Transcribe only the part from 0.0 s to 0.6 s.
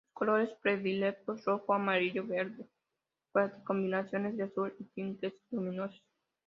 Sus colores